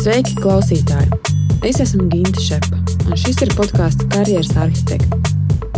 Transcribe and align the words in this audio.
Sveiki, 0.00 0.32
klausītāji! 0.40 1.10
Es 1.68 1.76
esmu 1.84 2.06
Ginte 2.08 2.40
Šepa, 2.40 2.78
un 3.04 3.18
šis 3.20 3.42
ir 3.44 3.50
podkāsts 3.52 4.06
Karjeras 4.08 4.54
arhitekta. 4.56 5.18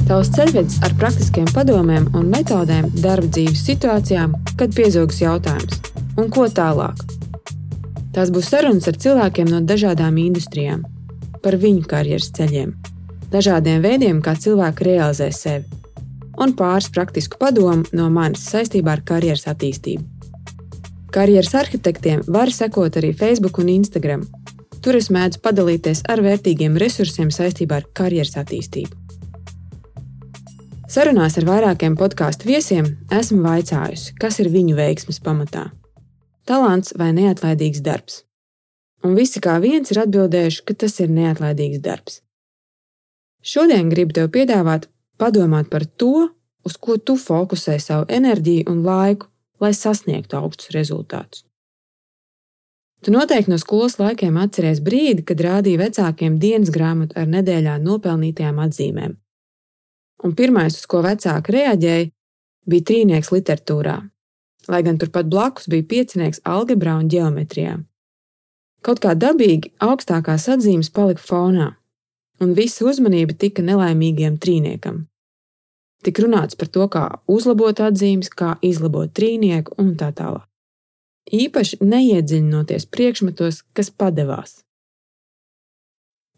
Tavs 0.07 0.31
ceļvedis 0.37 0.77
ar 0.87 0.95
praktiskiem 1.01 1.49
padomiem 1.51 2.07
un 2.15 2.29
metodēm 2.31 2.87
darba 3.03 3.27
dzīves 3.27 3.65
situācijām, 3.67 4.37
kad 4.61 4.79
piezogas 4.79 5.19
jautājums, 5.25 5.83
un 6.23 6.31
ko 6.31 6.47
tālāk. 6.47 7.03
Tās 8.15 8.31
būs 8.31 8.53
sarunas 8.55 8.87
ar 8.93 9.03
cilvēkiem 9.03 9.51
no 9.51 9.59
dažādām 9.67 10.23
industrijām, 10.23 10.87
par 11.43 11.59
viņu 11.59 11.83
karjeras 11.91 12.31
ceļiem, 12.39 12.77
dažādiem 13.35 13.83
veidiem, 13.83 14.23
kā 14.23 14.39
cilvēki 14.39 14.93
realizē 14.93 15.33
sevi, 15.35 15.67
un 16.39 16.55
pāris 16.55 16.93
praktisku 16.95 17.43
padomu 17.43 17.91
no 17.91 18.07
manis 18.15 18.47
saistībā 18.55 19.01
ar 19.01 19.03
karjeras 19.03 19.49
attīstību. 19.51 20.22
Karjeras 21.13 21.53
arhitektiem 21.55 22.23
var 22.25 22.49
sekot 22.49 22.95
arī 22.97 23.11
Facebook 23.13 23.59
un 23.61 23.69
Instagram. 23.69 24.23
Tur 24.81 24.97
es 24.97 25.11
mēdzu 25.13 25.43
padalīties 25.45 26.01
ar 26.09 26.23
vērtīgiem 26.25 26.79
resursiem 26.81 27.29
saistībā 27.29 27.83
ar 27.83 27.89
karjeras 27.93 28.39
attīstību. 28.41 28.97
Sarunās 30.89 31.37
ar 31.37 31.45
vairākiem 31.51 31.99
podkāstu 32.01 32.49
viesiem 32.49 32.89
esmu 33.13 33.43
vaicājusi, 33.45 34.15
kas 34.17 34.41
ir 34.41 34.49
viņu 34.55 34.79
veiksmes 34.79 35.21
pamatā- 35.21 35.67
talants 36.49 36.97
vai 36.97 37.11
neatlaidīgs 37.13 37.85
darbs. 37.85 38.23
Un 39.05 39.15
visi 39.15 39.41
kā 39.41 39.61
viens 39.61 39.91
ir 39.93 40.01
atbildējuši, 40.07 40.65
ka 40.65 40.75
tas 40.75 40.99
ir 41.01 41.09
neatlaidīgs 41.09 41.83
darbs. 41.83 42.23
Šodien 43.43 43.91
gribu 43.91 44.13
tev 44.15 44.31
piedāvāt 44.31 44.87
padomāt 45.19 45.69
par 45.69 45.85
to, 45.85 46.31
uz 46.65 46.77
ko 46.77 46.97
tu 46.97 47.17
fokusē 47.17 47.79
savu 47.81 48.07
enerģiju 48.09 48.69
un 48.69 48.83
laiku, 48.83 49.27
lai 49.63 49.73
sasniegtu 49.77 50.37
augstus 50.39 50.73
rezultātus. 50.75 51.47
Tu 53.03 53.11
noteikti 53.11 53.51
no 53.51 53.59
skolas 53.59 53.97
laikiem 53.99 54.37
atceries 54.39 54.79
brīdi, 54.83 55.25
kad 55.27 55.41
rādīja 55.43 55.81
vecākiem 55.81 56.39
dienas 56.39 56.71
grāmatu 56.71 57.19
ar 57.19 57.27
nedēļā 57.27 57.79
nopelnītajām 57.83 58.61
atzīmēm. 58.63 59.17
Un 60.23 60.35
pirmais, 60.39 60.77
uz 60.79 60.87
ko 60.87 61.01
vecāki 61.03 61.57
reaģēja, 61.57 62.11
bija 62.71 62.87
trīnieks 62.91 63.33
literatūrā, 63.35 63.97
lai 64.71 64.83
gan 64.87 65.01
turpat 65.03 65.27
blakus 65.27 65.67
bija 65.67 65.89
piecinieks 65.95 66.45
algebrā 66.47 66.95
un 67.01 67.11
geometrijā. 67.11 67.81
Kaut 68.87 69.03
kā 69.03 69.17
dabīgi 69.19 69.75
augstākās 69.83 70.47
atzīmes 70.55 70.91
palika 70.95 71.23
fonā, 71.23 71.73
un 72.43 72.55
visa 72.55 72.87
uzmanība 72.87 73.35
tika 73.39 73.67
nelaimīgiem 73.67 74.39
trīniekam. 74.43 75.07
Tik 76.03 76.19
runāts 76.25 76.59
par 76.59 76.69
to, 76.75 76.89
kā 76.91 77.05
uzlabot 77.31 77.79
atzīmes, 77.79 78.31
kā 78.31 78.57
izlabot 78.63 79.13
trīnieku 79.15 79.77
un 79.79 79.95
tā 79.99 80.11
tālāk. 80.17 80.49
Īpaši 81.33 81.79
neiedziļinoties 81.87 82.89
priekšmetos, 82.91 83.63
kas 83.77 83.93
padevās. 83.95 84.63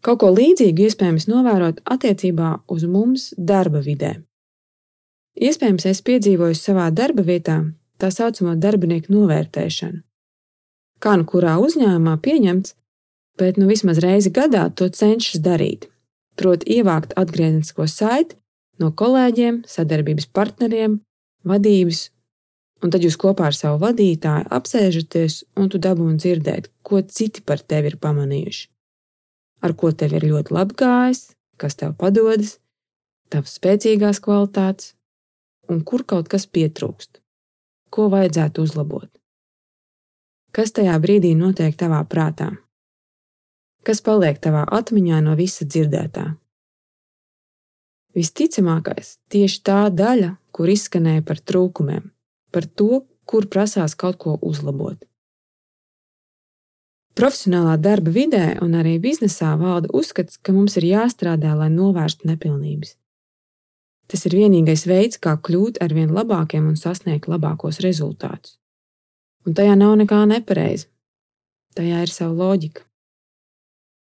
Kaut 0.05 0.21
ko 0.21 0.29
līdzīgu 0.29 0.85
iespējams 0.85 1.25
novērot 1.31 1.81
attiecībā 1.89 2.51
uz 2.69 2.85
mums 2.85 3.31
darba 3.37 3.81
vidē. 3.81 4.19
Iespējams, 5.35 5.87
es 5.89 6.03
piedzīvoju 6.05 6.55
savā 6.55 6.91
darba 6.93 7.25
vietā 7.25 7.57
tā 7.97 8.11
saucamo 8.13 8.53
darbinieku 8.61 9.09
novērtēšanu. 9.15 10.03
Kā 11.01 11.15
nu 11.17 11.25
kurā 11.27 11.57
uzņēmumā 11.59 12.13
pieņemts, 12.23 12.75
bet 13.41 13.57
nu 13.57 13.67
vismaz 13.67 13.99
reizi 14.03 14.31
gadā 14.31 14.69
to 14.69 14.87
cenšas 14.87 15.41
darīt. 15.43 15.89
Proti, 16.39 16.77
ievākt 16.77 17.15
atgrieznisko 17.19 17.87
saiti 17.89 18.37
no 18.81 18.91
kolēģiem, 18.91 19.63
sadarbības 19.69 20.27
partneriem, 20.35 20.99
vadības, 21.47 22.09
un 22.83 22.93
tad 22.93 23.05
jūs 23.05 23.17
kopā 23.21 23.49
ar 23.49 23.57
savu 23.57 23.79
vadītāju 23.83 24.49
apsēžaties 24.57 25.43
un 25.59 25.71
tu 25.71 25.81
dabūni 25.81 26.19
dzirdēt, 26.21 26.69
ko 26.85 27.01
citi 27.01 27.43
par 27.45 27.63
tevi 27.63 27.93
ir 27.93 27.99
pamanījuši. 28.01 28.67
Ar 29.65 29.73
ko 29.73 29.91
tev 29.95 30.13
ir 30.17 30.27
ļoti 30.29 30.53
labi 30.53 30.77
gājis, 30.77 31.23
kas 31.57 31.79
tev 31.79 31.95
padodas, 31.97 32.57
tavas 33.33 33.55
spēcīgās 33.57 34.21
kvalitātes, 34.21 34.93
un 35.71 35.81
kur 35.81 36.05
kaut 36.05 36.29
kas 36.29 36.45
pietrūkst, 36.45 37.21
ko 37.89 38.09
vajadzētu 38.13 38.65
uzlabot. 38.67 39.09
Kas 40.55 40.71
tajā 40.75 40.93
brīdī 41.01 41.33
notiek 41.35 41.75
tavā 41.75 42.03
prātā? 42.07 42.53
Kas 43.85 44.01
paliek 44.01 44.37
tavā 44.41 44.63
atmiņā 44.77 45.19
no 45.25 45.35
visa 45.37 45.65
dzirdētā? 45.65 46.29
Visticamākais 48.15 49.17
tieši 49.31 49.59
tā 49.67 49.81
daļa, 49.91 50.37
kur 50.55 50.71
izskanēja 50.71 51.25
par 51.27 51.41
trūkumiem, 51.43 52.07
par 52.55 52.67
to, 52.79 53.03
kur 53.27 53.49
prasās 53.51 53.97
kaut 53.99 54.17
ko 54.21 54.37
uzlabot. 54.41 55.01
Profesionālā 57.15 57.77
darba 57.79 58.11
vidē 58.11 58.57
un 58.63 58.75
arī 58.75 58.97
biznesā 59.03 59.53
valda 59.59 59.91
uzskats, 59.95 60.35
ka 60.35 60.51
mums 60.55 60.75
ir 60.79 60.87
jāstrādā, 60.89 61.53
lai 61.55 61.69
novērstu 61.71 62.27
nepilnības. 62.27 62.95
Tas 64.11 64.25
ir 64.27 64.35
vienīgais 64.37 64.83
veids, 64.87 65.19
kā 65.19 65.37
kļūt 65.39 65.79
ar 65.83 65.95
vien 65.95 66.11
labākiem 66.13 66.67
un 66.69 66.75
sasniegt 66.79 67.29
labākos 67.31 67.79
rezultātus. 67.83 68.59
Un 69.47 69.55
tajā 69.57 69.77
nav 69.79 69.95
nekā 70.01 70.25
nepareiza. 70.29 70.89
Tajā 71.75 72.03
ir 72.03 72.11
sava 72.11 72.35
loģika. 72.35 72.83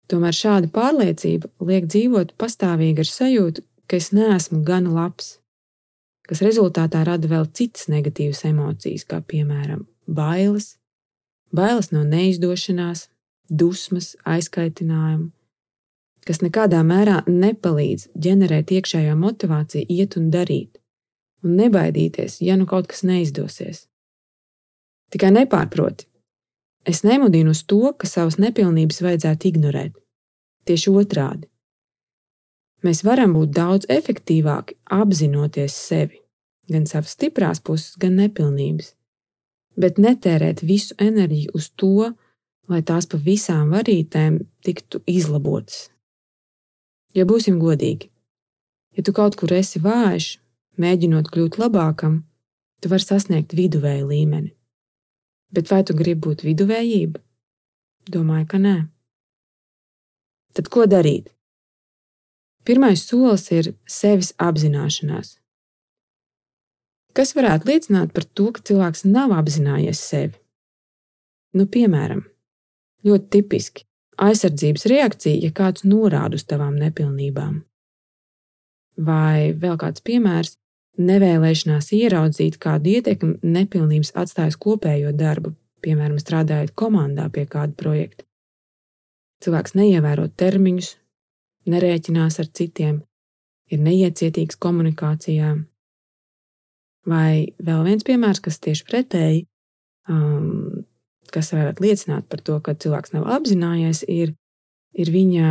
Tomēr 0.08 0.36
šāda 0.36 0.70
pārliecība 0.72 1.50
liek 1.68 1.88
dzīvot 1.88 2.36
pastāvīgi 2.40 3.04
ar 3.04 3.10
sajūtu, 3.10 3.64
ka 3.88 3.96
es 3.96 4.10
neesmu 4.12 4.60
gana 4.64 4.92
labs, 4.92 5.38
kas 6.28 6.42
rezultātā 6.44 7.02
rada 7.08 7.28
vēl 7.30 7.48
citas 7.56 7.88
negatīvas 7.88 8.44
emocijas, 8.50 9.06
kā 9.08 9.22
piemēram 9.24 9.86
bailes, 10.06 10.76
bailes 11.54 11.90
no 11.94 12.04
neizdošanās, 12.04 13.08
dusmas, 13.48 14.12
aizkaitinājumu, 14.28 15.30
kas 16.28 16.42
nekādā 16.44 16.82
mērā 16.84 17.22
nepalīdz 17.28 18.10
ģenerēt 18.12 18.74
iekšējo 18.76 19.16
motivāciju, 19.16 19.88
iet 19.88 20.18
un 20.20 20.28
darīt, 20.34 20.76
un 21.44 21.56
nebaidīties, 21.56 22.42
ja 22.44 22.58
nu 22.60 22.68
kaut 22.68 22.90
kas 22.92 23.06
neizdosies. 23.08 23.86
Tikai 25.08 25.32
nepārproti, 25.32 26.04
es 26.84 27.00
nemudinu 27.08 27.56
uz 27.56 27.64
to, 27.64 27.94
ka 27.96 28.08
savas 28.10 28.36
nepilnības 28.36 29.00
vajadzētu 29.00 29.48
ignorēt. 29.48 29.94
Tieši 30.68 30.92
otrādi 30.92 31.48
Mēs 32.86 33.02
varam 33.02 33.34
būt 33.34 33.50
daudz 33.56 33.88
efektīvāki, 33.90 34.76
apzinoties 34.94 35.74
sevi, 35.74 36.20
gan 36.70 36.86
savas 36.86 37.16
stiprās 37.16 37.58
puses, 37.64 37.96
gan 37.98 38.14
nepilnības, 38.20 38.92
bet 39.78 39.98
netērēt 39.98 40.62
visu 40.62 40.94
enerģiju 41.02 41.54
uz 41.58 41.70
to, 41.74 42.12
lai 42.70 42.82
tās 42.86 43.08
pa 43.10 43.18
visām 43.18 43.72
varītēm 43.74 44.38
tiktu 44.66 45.00
izlabotas. 45.10 45.88
Ja 47.16 47.24
būsim 47.26 47.58
godīgi, 47.58 48.10
ja 48.94 49.02
tu 49.02 49.14
kaut 49.16 49.34
kur 49.40 49.54
esi 49.56 49.80
vājš, 49.82 50.36
mēģinot 50.78 51.32
kļūt 51.34 51.58
labākam, 51.58 52.20
tu 52.78 52.92
vari 52.92 53.02
sasniegt 53.02 53.56
viduvēju 53.58 54.06
līmeni. 54.06 54.52
Bet 55.50 55.72
vai 55.72 55.80
tu 55.82 55.96
gribi 55.96 56.28
būt 56.28 56.44
viduvējība? 56.44 57.18
Domāju, 58.12 58.46
ka 58.52 58.60
nē. 58.60 58.76
Tad 60.54 60.68
ko 60.72 60.84
darīt? 60.86 61.32
Pirmais 62.68 63.00
solis 63.00 63.46
ir 63.48 63.70
sevis 63.88 64.34
apzināšanās. 64.36 65.38
Kas 67.16 67.32
varētu 67.32 67.70
liecināt 67.70 68.12
par 68.12 68.26
to, 68.36 68.50
ka 68.52 68.60
cilvēks 68.68 69.06
nav 69.08 69.32
apzinājies 69.32 70.02
sevi? 70.04 70.36
Nu, 71.56 71.64
piemēram, 71.64 72.26
ļoti 73.08 73.30
tipiski 73.32 73.86
aizsardzības 74.20 74.84
reakcija, 74.92 75.40
ja 75.46 75.54
kāds 75.54 75.86
norāda 75.88 76.36
uz 76.36 76.44
tavām 76.44 76.76
nepilnībām. 76.76 77.62
Vai 79.08 79.54
vēl 79.56 79.80
kāds 79.80 80.04
piemērs- 80.04 80.58
nevēlēšanās 81.10 81.92
ieraudzīt, 81.96 82.60
kādu 82.60 82.98
ietekmi 82.98 83.38
nepilnības 83.42 84.12
atstājas 84.12 84.60
kopējo 84.60 85.16
darbu, 85.16 85.54
piemēram, 85.80 86.20
strādājot 86.20 86.74
komandā 86.74 87.32
pie 87.32 87.46
kāda 87.46 87.72
projekta. 87.72 88.24
Cilvēks 89.40 89.72
neievēro 89.78 90.28
termiņus, 90.36 90.96
nerēķinās 91.70 92.38
ar 92.42 92.48
citiem, 92.54 93.00
ir 93.72 93.82
neiecietīgs 93.84 94.58
komunikācijā. 94.60 95.54
Vai 97.08 97.32
vēl 97.64 97.84
viens 97.86 98.04
piemērs, 98.04 98.40
kas 98.44 98.60
tieši 98.64 98.84
pretēji, 98.88 99.44
um, 100.12 100.84
kas 101.32 101.52
varētu 101.54 101.84
liecināt 101.84 102.28
par 102.28 102.42
to, 102.44 102.58
ka 102.64 102.76
cilvēks 102.76 103.14
nav 103.14 103.28
apzinājies, 103.38 104.02
ir, 104.08 104.34
ir 104.92 105.12
viņa 105.12 105.48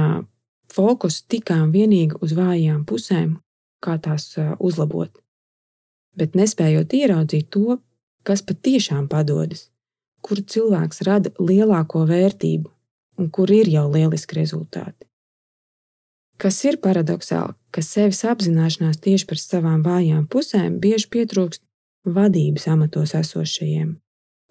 fokus 0.73 1.21
tikai 1.23 1.61
un 1.63 1.73
vienīgi 1.73 2.19
uz 2.21 2.35
vājām 2.37 2.83
pusēm, 2.89 3.37
kā 3.81 3.97
tās 4.01 4.29
uh, 4.37 4.53
uzlabot. 4.59 5.13
Bet 6.17 6.37
nespējot 6.37 6.93
ieraudzīt 6.97 7.49
to, 7.53 7.79
kas 8.25 8.43
patiešām 8.45 9.07
padodas, 9.09 9.69
kur 10.21 10.41
cilvēks 10.41 11.03
rada 11.07 11.31
lielāko 11.39 12.03
vērtību 12.09 12.73
un 13.17 13.29
kur 13.33 13.51
ir 13.53 13.69
jau 13.71 13.85
lieliski 13.89 14.37
rezultāti. 14.37 15.06
Kas 16.37 16.59
ir 16.65 16.77
paradoxāli, 16.77 17.55
ka 17.73 17.81
sevis 17.81 18.21
apzināšanās 18.29 18.99
tieši 19.01 19.25
par 19.29 19.39
savām 19.41 19.81
vājām 19.85 20.27
pusēm 20.29 20.77
bieži 20.81 21.09
pietrūkst 21.13 21.63
vadības 22.05 22.67
amatos 22.69 23.15
esošajiem 23.17 23.95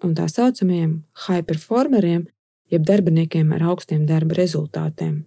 un 0.03 0.13
tā 0.17 0.27
saucamajiem 0.29 0.91
high 1.25 1.45
performeriem, 1.47 2.27
jeb 2.69 2.83
darbiniekiem 2.85 3.53
ar 3.55 3.63
augstiem 3.71 4.05
darba 4.09 4.37
rezultātiem. 4.37 5.23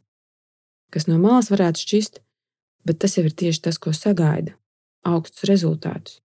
Kas 0.92 1.08
no 1.08 1.16
malas 1.22 1.50
varētu 1.50 1.82
šķist, 1.82 2.20
bet 2.86 3.00
tas 3.02 3.16
jau 3.16 3.24
ir 3.26 3.34
tieši 3.34 3.64
tas, 3.66 3.78
ko 3.78 3.90
sagaida- 3.96 4.54
augstus 5.12 5.48
rezultātus. 5.48 6.20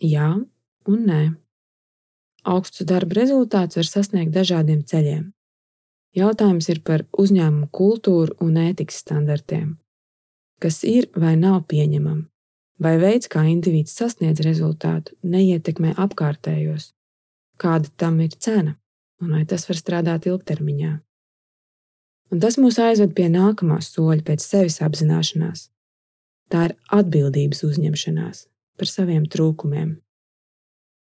Jā 0.00 0.44
un 0.88 1.06
nē. 1.06 1.36
Augstus 2.44 2.86
darba 2.86 3.14
rezultātus 3.20 3.76
var 3.76 3.88
sasniegt 3.88 4.32
dažādiem 4.32 4.82
ceļiem. 4.84 5.33
Jautājums 6.14 6.68
ir 6.70 6.78
par 6.86 7.02
uzņēmumu 7.18 7.70
kultūru 7.74 8.36
un 8.44 8.58
ētikas 8.62 9.00
standartiem. 9.02 9.74
Kas 10.62 10.84
ir 10.86 11.08
vai 11.18 11.34
nav 11.36 11.64
pieņemami, 11.70 12.22
vai 12.78 12.94
veids, 13.02 13.26
kā 13.30 13.42
indivīds 13.50 13.96
sasniedz 13.98 14.44
rezultātu, 14.46 15.16
neietekmē 15.26 15.96
apkārtējos, 15.98 16.92
kāda 17.58 17.90
tam 17.98 18.20
ir 18.22 18.36
cena 18.38 18.76
un 19.22 19.34
vai 19.34 19.42
tas 19.48 19.66
var 19.68 19.78
strādāt 19.78 20.28
ilgtermiņā. 20.30 20.92
Un 22.32 22.40
tas 22.42 22.56
mūs 22.58 22.78
aizved 22.82 23.14
pie 23.16 23.28
nākamā 23.30 23.80
soļa 23.84 24.24
pēc 24.26 24.44
sevis 24.44 24.80
apzināšanās. 24.84 25.68
Tā 26.50 26.68
ir 26.68 26.76
atbildības 26.92 27.62
uzņemšanās 27.66 28.46
par 28.78 28.90
saviem 28.90 29.26
trūkumiem. 29.30 29.96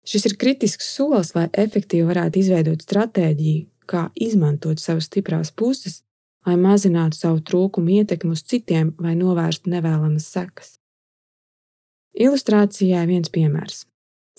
Šis 0.07 0.25
ir 0.27 0.37
kritisks 0.41 0.89
solis, 0.95 1.33
lai 1.35 1.47
efektīvi 1.53 2.07
varētu 2.07 2.41
izveidot 2.41 2.83
stratēģiju, 2.83 3.67
kā 3.91 4.07
izmantot 4.15 4.79
savas 4.79 5.09
stiprās 5.09 5.51
puses, 5.51 6.01
lai 6.47 6.57
mazinātu 6.57 7.17
savu 7.17 7.41
trūkumu 7.45 7.99
ietekmi 7.99 8.33
uz 8.35 8.43
citiem 8.47 8.93
vai 8.99 9.13
novērstu 9.19 9.69
nevēlamas 9.73 10.27
sekas. 10.33 10.77
Ilustrācijai 12.17 13.05
viens 13.07 13.31
piemērs. 13.31 13.85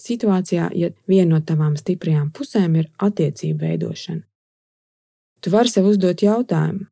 Situācijā, 0.02 0.70
ja 0.75 0.90
viena 1.08 1.37
no 1.37 1.40
tavām 1.44 1.76
stiprajām 1.78 2.31
pusēm 2.34 2.78
ir 2.81 2.88
attiecību 2.99 3.60
veidošana, 3.60 4.25
tu 5.40 5.52
vari 5.52 5.70
sev 5.70 5.87
uzdot 5.90 6.25
jautājumu, 6.25 6.88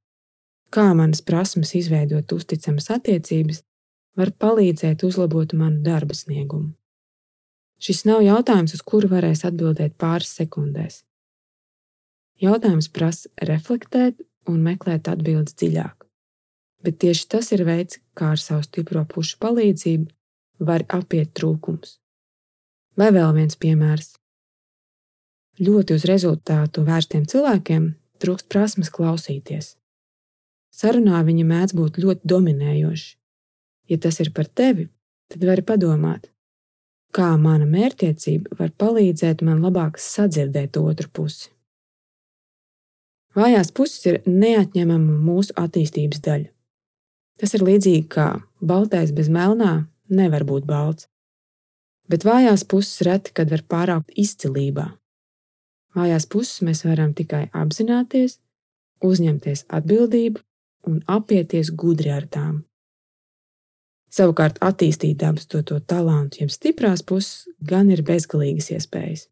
kā 0.70 0.86
manas 0.94 1.24
prasmes 1.24 1.72
izveidot 1.74 2.32
uzticamas 2.36 2.90
attiecības 2.92 3.64
var 4.20 4.30
palīdzēt 4.44 5.02
uzlabot 5.06 5.56
manu 5.56 5.82
darba 5.86 6.14
sniegumu. 6.14 6.74
Šis 7.80 8.04
nav 8.04 8.20
jautājums, 8.20 8.74
uz 8.76 8.82
kuru 8.84 9.08
varēs 9.08 9.46
atbildēt 9.48 9.96
pāris 9.98 10.34
sekundēs. 10.36 11.00
Jautājums 12.40 12.88
prasa 12.88 13.28
reflektēt 13.44 14.22
un 14.48 14.62
meklēt 14.64 15.10
atbildes 15.12 15.58
dziļāk. 15.60 16.06
Bet 16.80 16.96
tieši 17.02 17.26
tas 17.28 17.50
ir 17.52 17.66
veids, 17.68 17.98
kā 18.16 18.32
ar 18.34 18.40
savu 18.40 18.64
stipro 18.64 19.02
pušu 19.04 19.36
palīdzību 19.42 20.64
var 20.64 20.86
apiet 20.88 21.34
trūkums. 21.36 21.98
Vai 22.96 23.10
vēl 23.12 23.34
viens 23.36 23.58
piemērs. 23.60 24.14
Ļoti 25.60 25.98
uz 25.98 26.08
rezultātu 26.08 26.86
vērstiem 26.88 27.28
cilvēkiem 27.28 27.92
trūkst 28.24 28.48
prasmes 28.48 28.88
klausīties. 28.92 29.74
Sarunā 30.72 31.20
viņi 31.26 31.44
mēdz 31.44 31.76
būt 31.76 32.00
ļoti 32.00 32.28
dominējoši. 32.32 33.08
Ja 33.92 34.00
tas 34.00 34.20
ir 34.24 34.32
par 34.32 34.48
tevi, 34.48 34.88
tad 35.28 35.44
vari 35.44 35.64
padomāt, 35.66 36.30
kā 37.12 37.34
mana 37.36 37.68
mērķtiecība 37.68 38.56
var 38.56 38.72
palīdzēt 38.80 39.42
man 39.44 39.60
labāk 39.60 40.00
sadzirdēt 40.00 40.78
otru 40.80 41.10
pusi. 41.12 41.50
Vājās 43.36 43.70
puses 43.70 44.06
ir 44.10 44.18
neatņemama 44.26 45.18
mūsu 45.22 45.54
attīstības 45.58 46.22
daļa. 46.24 46.48
Tas 47.40 47.54
ir 47.56 47.64
līdzīgi 47.64 48.08
kā 48.10 48.28
baltais 48.60 49.12
bez 49.16 49.30
melnā 49.32 49.86
nevar 50.10 50.44
būt 50.44 50.66
balts. 50.68 51.06
Bet 52.10 52.26
vājās 52.26 52.66
puses 52.66 53.04
reti, 53.06 53.30
kad 53.32 53.50
var 53.52 53.62
pārākt 53.70 54.10
izcilībā. 54.18 54.88
Vājās 55.94 56.26
puses 56.30 56.62
mēs 56.66 56.82
varam 56.84 57.14
tikai 57.14 57.46
apzināties, 57.54 58.38
uzņemties 59.02 59.64
atbildību 59.70 60.42
un 60.90 61.00
apieties 61.06 61.70
gudri 61.70 62.10
ar 62.14 62.26
tām. 62.26 62.64
Savukārt, 64.10 64.58
attīstīt 64.58 65.20
dabas 65.22 65.46
to, 65.46 65.62
to 65.62 65.78
talantu, 65.78 66.42
jeb 66.42 66.50
stiprās 66.50 67.04
puses, 67.06 67.46
gan 67.62 67.92
ir 67.94 68.02
bezgalīgas 68.06 68.72
iespējas. 68.74 69.28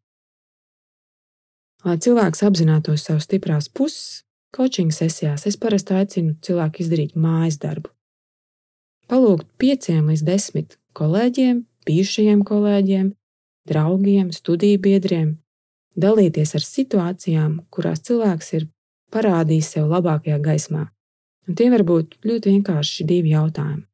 Lai 1.87 1.95
cilvēks 2.03 2.43
apzinātos 2.43 3.05
savas 3.07 3.29
stiprās 3.29 3.69
puses, 3.71 4.25
coaching 4.57 4.91
sesijās 4.91 5.47
es 5.47 5.57
parasti 5.61 5.95
aicinu 5.95 6.35
cilvēku 6.43 6.83
izdarīt 6.83 7.15
mājas 7.15 7.61
darbu. 7.63 7.93
Palūgt 9.09 9.47
pieciem 9.63 10.09
līdz 10.11 10.25
desmit 10.27 10.75
kolēģiem, 10.99 11.63
bijušajiem 11.87 12.43
kolēģiem, 12.49 13.13
draugiem, 13.71 14.33
studiju 14.35 14.81
biedriem, 14.85 15.29
dalīties 15.95 16.57
ar 16.59 16.65
situācijām, 16.67 17.61
kurās 17.71 18.03
cilvēks 18.09 18.53
ir 18.59 18.67
parādījis 19.15 19.71
sev 19.77 19.87
labākajā 19.93 20.39
gaismā. 20.43 20.89
Un 21.49 21.57
tie 21.57 21.69
var 21.73 21.85
būt 21.87 22.19
ļoti 22.27 22.57
vienkārši 22.57 23.07
divi 23.09 23.33
jautājumi. 23.33 23.85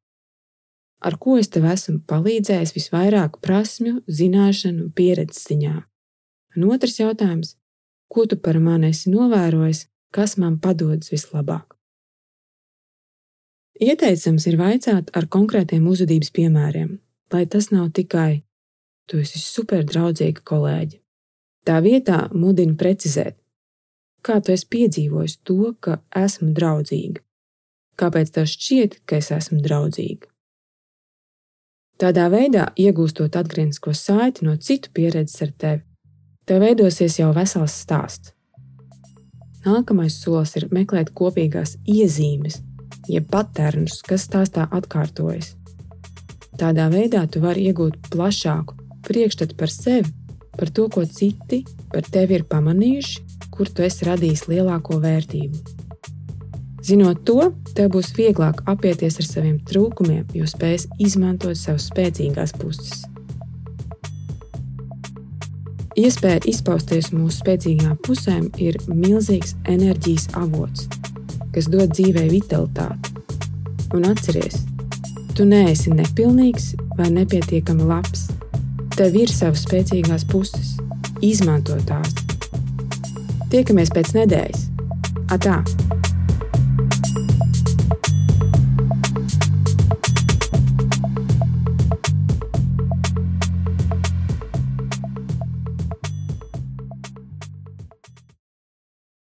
Ar 1.05 1.19
ko 1.21 1.37
es 1.37 1.51
tev 1.53 1.67
esmu 1.69 1.99
palīdzējis 2.09 2.73
visvairāk 2.75 3.37
prasmju, 3.45 4.01
zināšanu, 4.09 4.89
pieredzes 4.97 5.45
ziņā? 5.51 5.75
Un 6.55 6.67
otrs 6.71 6.97
jautājums 6.97 7.53
Ko 8.11 8.25
tu 8.29 8.37
par 8.37 8.59
mani 8.61 8.91
esi 8.93 9.11
novērojis, 9.13 9.85
kas 10.13 10.37
man 10.41 10.59
padodas 10.61 11.11
vislabāk? 11.13 11.75
Ieteicams 13.81 14.45
ir 14.47 14.55
vaicāt 14.55 15.09
ar 15.17 15.25
konkrētiem 15.27 15.87
uzvedības 15.91 16.31
piemēriem, 16.31 16.93
lai 17.33 17.43
tas 17.51 17.71
nav 17.73 17.89
tikai 17.97 18.45
tu 19.09 19.19
esi 19.19 19.41
superdraudzīga 19.41 20.45
kolēģe. 20.47 21.01
Tā 21.65 21.81
vietā 21.83 22.19
mudina 22.31 22.77
precizēt, 22.79 23.35
kā 24.25 24.39
tu 24.39 24.53
esi 24.53 24.69
piedzīvojis 24.71 25.39
to, 25.43 25.73
ka 25.81 25.99
esmu 26.15 26.53
draudzīga. 26.55 27.21
Kāpēc 27.99 28.31
tev 28.35 28.47
šķiet, 28.51 29.01
ka 29.07 29.19
es 29.19 29.31
esmu 29.33 29.59
draudzīga? 29.65 30.29
Tādā 32.01 32.25
veidā, 32.31 32.69
iegūstot 32.75 33.37
atgrieznisko 33.39 33.93
saiti 33.95 34.43
no 34.47 34.57
citu 34.59 34.91
pieredzes 34.95 35.41
ar 35.45 35.51
tevi, 35.55 35.83
tev 36.45 36.61
veidosies 36.61 37.19
jau 37.19 37.31
vesels 37.35 37.75
stāsts. 37.83 38.31
Nākamais 39.65 40.13
solis 40.21 40.53
ir 40.59 40.67
meklēt 40.73 41.09
kopīgās 41.17 41.75
iezīmes, 41.89 42.59
jeb 43.09 43.25
patērnus, 43.31 44.01
kas 44.05 44.27
stāstā 44.29 44.67
atkārtojas. 44.69 45.55
Tādā 46.55 46.85
veidā 46.93 47.25
tu 47.27 47.41
vari 47.43 47.65
iegūt 47.71 48.11
plašāku 48.13 48.77
priekšstatu 49.05 49.57
par 49.57 49.73
sevi, 49.73 50.13
par 50.55 50.69
to, 50.69 50.85
ko 50.89 51.03
citi 51.05 51.63
par 51.91 52.05
tevi 52.05 52.37
ir 52.37 52.45
pamanījuši, 52.49 53.25
kur 53.51 53.69
tu 53.71 53.83
esi 53.85 54.05
radījis 54.07 54.45
lielāko 54.51 54.99
vērtību. 55.01 55.81
Zinot 56.85 57.23
to, 57.25 57.49
tev 57.73 57.89
būs 57.95 58.11
vieglāk 58.13 58.61
apieties 58.69 59.17
ar 59.17 59.25
saviem 59.25 59.57
trūkumiem, 59.65 60.27
jo 60.37 60.45
spēs 60.45 60.85
izmantot 61.01 61.57
savas 61.57 61.89
spēcīgās 61.89 62.53
puses. 62.61 63.07
Iespēja 65.95 66.41
izpausties 66.51 67.13
mūsu 67.15 67.37
spēcīgām 67.39 67.95
pusēm 68.03 68.49
ir 68.59 68.75
milzīgs 68.89 69.53
enerģijas 69.71 70.27
avots, 70.35 70.89
kas 71.55 71.69
dod 71.71 71.93
dzīvei 71.95 72.25
vitalitāti. 72.33 73.13
Un 73.95 74.09
atceries, 74.09 74.59
tu 75.37 75.47
neesi 75.47 75.95
nepilnīgs 75.95 76.73
vai 76.99 77.07
nepietiekami 77.15 77.87
labs. 77.87 78.27
Tev 78.99 79.15
ir 79.15 79.31
savas 79.31 79.63
spēcīgās 79.63 80.27
puses, 80.27 80.75
izmanto 81.23 81.79
tās. 81.87 82.11
Tiekamies 83.55 83.95
pēc 83.95 84.15
nedēļas! 84.19 84.69
Atā! 85.31 85.61